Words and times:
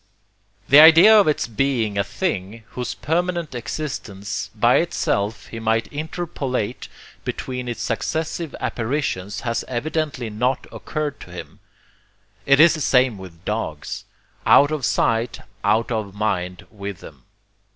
The 0.67 0.79
idea 0.79 1.15
of 1.15 1.27
its 1.27 1.45
being 1.45 1.95
a 1.95 2.03
'thing,' 2.03 2.63
whose 2.69 2.95
permanent 2.95 3.53
existence 3.53 4.49
by 4.55 4.77
itself 4.77 5.45
he 5.49 5.59
might 5.59 5.85
interpolate 5.93 6.87
between 7.23 7.67
its 7.67 7.83
successive 7.83 8.55
apparitions 8.59 9.41
has 9.41 9.63
evidently 9.67 10.31
not 10.31 10.65
occurred 10.71 11.19
to 11.19 11.29
him. 11.29 11.59
It 12.47 12.59
is 12.59 12.73
the 12.73 12.81
same 12.81 13.19
with 13.19 13.45
dogs. 13.45 14.05
Out 14.43 14.71
of 14.71 14.85
sight, 14.85 15.41
out 15.63 15.91
of 15.91 16.15
mind, 16.15 16.65
with 16.71 17.01
them. 17.01 17.25